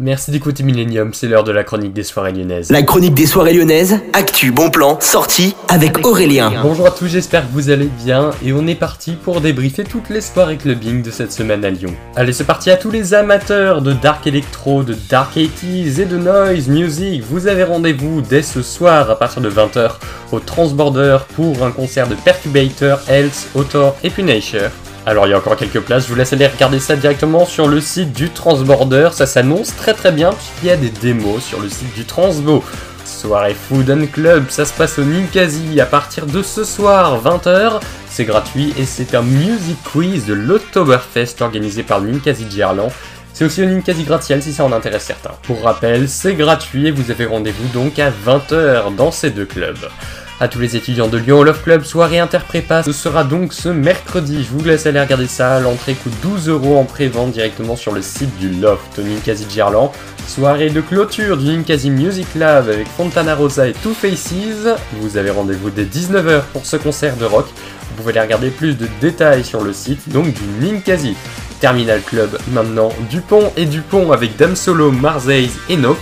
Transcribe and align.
Merci 0.00 0.30
d'écouter 0.30 0.62
Millennium, 0.62 1.12
c'est 1.12 1.26
l'heure 1.26 1.42
de 1.42 1.50
la 1.50 1.64
chronique 1.64 1.92
des 1.92 2.04
soirées 2.04 2.30
lyonnaises. 2.30 2.70
La 2.70 2.84
chronique 2.84 3.14
des 3.14 3.26
soirées 3.26 3.52
lyonnaises, 3.52 3.98
actu, 4.12 4.52
bon 4.52 4.70
plan, 4.70 4.96
sortie 5.00 5.56
avec 5.66 6.06
Aurélien. 6.06 6.52
Bonjour 6.62 6.86
à 6.86 6.92
tous, 6.92 7.08
j'espère 7.08 7.42
que 7.42 7.52
vous 7.52 7.68
allez 7.70 7.90
bien 8.04 8.30
et 8.44 8.52
on 8.52 8.68
est 8.68 8.76
parti 8.76 9.16
pour 9.20 9.40
débriefer 9.40 9.82
toutes 9.82 10.08
les 10.08 10.20
soirées 10.20 10.56
clubbing 10.56 11.02
de 11.02 11.10
cette 11.10 11.32
semaine 11.32 11.64
à 11.64 11.70
Lyon. 11.70 11.92
Allez, 12.14 12.32
c'est 12.32 12.44
parti 12.44 12.70
à 12.70 12.76
tous 12.76 12.92
les 12.92 13.12
amateurs 13.12 13.82
de 13.82 13.92
dark 13.92 14.24
electro, 14.28 14.84
de 14.84 14.94
dark 15.10 15.34
80s 15.36 16.00
et 16.00 16.06
de 16.06 16.16
noise 16.16 16.68
music. 16.68 17.24
Vous 17.28 17.48
avez 17.48 17.64
rendez-vous 17.64 18.20
dès 18.20 18.42
ce 18.42 18.62
soir 18.62 19.10
à 19.10 19.18
partir 19.18 19.42
de 19.42 19.50
20h 19.50 19.94
au 20.30 20.38
Transborder 20.38 21.18
pour 21.34 21.64
un 21.64 21.72
concert 21.72 22.06
de 22.06 22.14
Perturbator, 22.14 23.00
Health, 23.08 23.48
Autor 23.56 23.96
et 24.04 24.10
Punisher. 24.10 24.68
Alors 25.08 25.26
il 25.26 25.30
y 25.30 25.32
a 25.32 25.38
encore 25.38 25.56
quelques 25.56 25.80
places, 25.80 26.04
je 26.04 26.10
vous 26.10 26.16
laisse 26.16 26.34
aller 26.34 26.46
regarder 26.46 26.78
ça 26.78 26.94
directement 26.94 27.46
sur 27.46 27.66
le 27.66 27.80
site 27.80 28.12
du 28.12 28.28
Transborder, 28.28 29.08
ça 29.14 29.24
s'annonce 29.24 29.74
très 29.74 29.94
très 29.94 30.12
bien 30.12 30.34
puisqu'il 30.34 30.68
y 30.68 30.70
a 30.70 30.76
des 30.76 30.90
démos 30.90 31.42
sur 31.42 31.62
le 31.62 31.70
site 31.70 31.94
du 31.94 32.04
Transbo. 32.04 32.62
Soirée 33.06 33.54
Food 33.54 33.90
and 33.90 34.08
Club, 34.12 34.50
ça 34.50 34.66
se 34.66 34.74
passe 34.74 34.98
au 34.98 35.04
Ninkasi 35.04 35.80
à 35.80 35.86
partir 35.86 36.26
de 36.26 36.42
ce 36.42 36.62
soir, 36.62 37.22
20h. 37.24 37.80
C'est 38.10 38.26
gratuit 38.26 38.74
et 38.78 38.84
c'est 38.84 39.14
un 39.14 39.22
music 39.22 39.78
quiz 39.82 40.26
de 40.26 40.34
l'Octoberfest 40.34 41.40
organisé 41.40 41.84
par 41.84 42.02
Ninkasi. 42.02 42.46
C'est 43.32 43.46
aussi 43.46 43.62
au 43.62 43.64
Ninkasi 43.64 44.04
Gratiel 44.04 44.42
si 44.42 44.52
ça 44.52 44.66
en 44.66 44.72
intéresse 44.72 45.04
certains. 45.04 45.32
Pour 45.44 45.62
rappel, 45.62 46.06
c'est 46.06 46.34
gratuit 46.34 46.88
et 46.88 46.90
vous 46.90 47.10
avez 47.10 47.24
rendez-vous 47.24 47.68
donc 47.68 47.98
à 47.98 48.10
20h 48.10 48.94
dans 48.94 49.10
ces 49.10 49.30
deux 49.30 49.46
clubs. 49.46 49.88
À 50.40 50.46
tous 50.46 50.60
les 50.60 50.76
étudiants 50.76 51.08
de 51.08 51.18
Lyon 51.18 51.42
Love 51.42 51.62
Club, 51.64 51.82
soirée 51.82 52.20
interprépa, 52.20 52.84
ce 52.84 52.92
sera 52.92 53.24
donc 53.24 53.52
ce 53.52 53.68
mercredi. 53.68 54.44
Je 54.44 54.56
vous 54.56 54.64
laisse 54.64 54.86
aller 54.86 55.00
regarder 55.00 55.26
ça. 55.26 55.58
L'entrée 55.58 55.94
coûte 55.94 56.12
12 56.22 56.48
euros 56.48 56.78
en 56.78 56.84
pré-vente 56.84 57.32
directement 57.32 57.74
sur 57.74 57.90
le 57.92 58.02
site 58.02 58.38
du 58.38 58.48
Loft 58.48 58.98
Ninkasi 58.98 59.46
Gerland. 59.52 59.90
Soirée 60.28 60.70
de 60.70 60.80
clôture 60.80 61.38
du 61.38 61.46
Ninkasi 61.46 61.90
Music 61.90 62.28
Lab 62.36 62.68
avec 62.68 62.86
Fontana 62.86 63.34
Rosa 63.34 63.66
et 63.66 63.72
Two 63.72 63.92
Faces. 63.92 64.68
Vous 65.00 65.16
avez 65.16 65.30
rendez-vous 65.30 65.70
dès 65.70 65.86
19h 65.86 66.42
pour 66.52 66.64
ce 66.64 66.76
concert 66.76 67.16
de 67.16 67.24
rock. 67.24 67.46
Vous 67.90 67.96
pouvez 67.96 68.12
aller 68.12 68.20
regarder 68.20 68.50
plus 68.50 68.78
de 68.78 68.86
détails 69.00 69.44
sur 69.44 69.64
le 69.64 69.72
site 69.72 70.08
donc 70.08 70.26
du 70.32 70.44
Ninkasi. 70.64 71.16
Terminal 71.58 72.00
Club 72.02 72.38
maintenant 72.52 72.90
Dupont 73.10 73.52
et 73.56 73.66
Dupont 73.66 74.12
avec 74.12 74.36
Dame 74.36 74.54
Solo, 74.54 74.92
Marseille 74.92 75.50
et 75.68 75.76
Nock. 75.76 75.98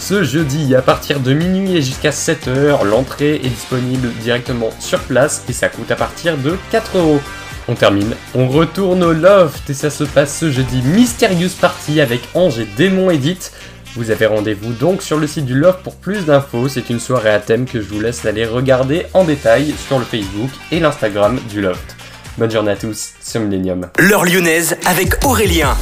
Ce 0.00 0.24
jeudi, 0.24 0.74
à 0.74 0.80
partir 0.80 1.20
de 1.20 1.34
minuit 1.34 1.76
et 1.76 1.82
jusqu'à 1.82 2.10
7h, 2.10 2.84
l'entrée 2.84 3.34
est 3.34 3.50
disponible 3.50 4.08
directement 4.22 4.70
sur 4.80 4.98
place 5.00 5.44
et 5.48 5.52
ça 5.52 5.68
coûte 5.68 5.90
à 5.90 5.94
partir 5.94 6.38
de 6.38 6.56
4 6.72 6.96
euros. 6.96 7.20
On 7.68 7.74
termine, 7.74 8.14
on 8.34 8.48
retourne 8.48 9.04
au 9.04 9.12
loft 9.12 9.68
et 9.68 9.74
ça 9.74 9.90
se 9.90 10.02
passe 10.02 10.38
ce 10.38 10.50
jeudi 10.50 10.80
Mysterious 10.82 11.50
Party 11.60 12.00
avec 12.00 12.22
Ange 12.34 12.58
et 12.58 12.66
Démon 12.78 13.10
Edit. 13.10 13.50
Vous 13.94 14.10
avez 14.10 14.24
rendez-vous 14.24 14.72
donc 14.72 15.02
sur 15.02 15.18
le 15.18 15.26
site 15.26 15.44
du 15.44 15.54
Loft 15.54 15.80
pour 15.82 15.96
plus 15.96 16.24
d'infos. 16.24 16.68
C'est 16.68 16.90
une 16.90 17.00
soirée 17.00 17.30
à 17.30 17.40
thème 17.40 17.66
que 17.66 17.80
je 17.80 17.88
vous 17.88 18.00
laisse 18.00 18.24
aller 18.24 18.46
regarder 18.46 19.06
en 19.14 19.24
détail 19.24 19.74
sur 19.86 19.98
le 19.98 20.04
Facebook 20.04 20.50
et 20.72 20.80
l'Instagram 20.80 21.38
du 21.50 21.60
Loft. 21.60 21.96
Bonne 22.38 22.50
journée 22.50 22.72
à 22.72 22.76
tous 22.76 23.10
sur 23.20 23.40
Millennium. 23.40 23.88
L'heure 23.98 24.24
lyonnaise 24.24 24.76
avec 24.86 25.24
Aurélien. 25.26 25.76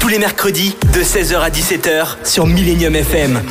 Tous 0.00 0.08
les 0.08 0.18
mercredis 0.18 0.74
de 0.94 1.00
16h 1.02 1.38
à 1.40 1.50
17h 1.50 2.24
sur 2.24 2.46
Millennium 2.46 2.96
FM. 2.96 3.42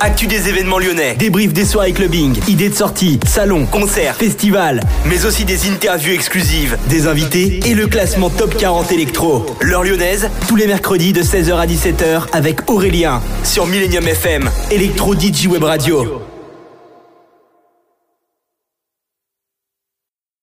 Actu 0.00 0.26
des 0.26 0.48
événements 0.48 0.78
lyonnais, 0.78 1.14
débrief 1.14 1.52
des 1.52 1.66
soirées 1.66 1.92
clubbing, 1.92 2.40
idées 2.48 2.70
de 2.70 2.74
sortie, 2.74 3.20
salons, 3.26 3.66
concerts, 3.66 4.16
festivals, 4.16 4.80
mais 5.04 5.26
aussi 5.26 5.44
des 5.44 5.68
interviews 5.68 6.14
exclusives, 6.14 6.78
des 6.88 7.06
invités 7.06 7.60
et 7.66 7.74
le 7.74 7.86
classement 7.86 8.30
top 8.30 8.56
40 8.56 8.92
électro. 8.92 9.44
L'heure 9.60 9.84
lyonnaise, 9.84 10.30
tous 10.48 10.56
les 10.56 10.66
mercredis 10.66 11.12
de 11.12 11.22
16h 11.22 11.54
à 11.54 11.66
17h 11.66 12.28
avec 12.32 12.70
Aurélien 12.70 13.20
sur 13.44 13.66
Millennium 13.66 14.08
FM, 14.08 14.50
Electro 14.70 15.14
DJ 15.14 15.48
Web 15.48 15.64
Radio. 15.64 16.22